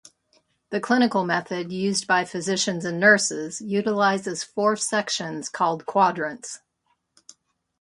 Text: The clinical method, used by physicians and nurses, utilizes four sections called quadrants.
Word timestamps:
The 0.71 0.79
clinical 0.79 1.23
method, 1.25 1.71
used 1.71 2.07
by 2.07 2.25
physicians 2.25 2.85
and 2.85 2.99
nurses, 2.99 3.61
utilizes 3.61 4.43
four 4.43 4.75
sections 4.75 5.47
called 5.47 5.85
quadrants. 5.85 6.57